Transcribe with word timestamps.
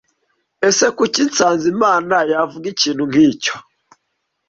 Ese 0.67 0.85
Kuki 0.97 1.23
Sanzimana 1.37 2.17
yavuga 2.33 2.65
ikintu 2.73 3.03
nkicyo? 3.09 3.55